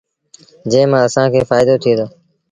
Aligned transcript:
جݩهݩ 0.71 0.89
مآݩ 0.91 1.05
اسآݩ 1.07 1.31
کي 1.33 1.39
ڦآئيدو 1.49 1.75
ٿئي 1.83 1.93
دو۔ 1.97 2.05